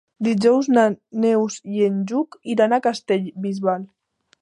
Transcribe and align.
Dijous 0.27 0.69
na 0.77 0.85
Neus 1.25 1.59
i 1.75 1.85
en 1.89 2.01
Lluc 2.13 2.41
iran 2.57 2.77
a 2.79 2.83
Castellbisbal. 2.89 3.91